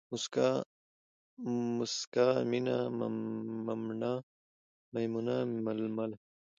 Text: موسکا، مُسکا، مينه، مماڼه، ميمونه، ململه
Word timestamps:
موسکا، 0.09 0.47
مُسکا، 1.77 2.25
مينه، 2.49 2.75
مماڼه، 2.97 4.13
ميمونه، 4.93 5.35
ململه 5.65 6.17